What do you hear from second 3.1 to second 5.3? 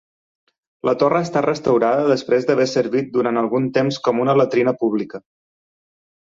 durant algun temps com una latrina pública.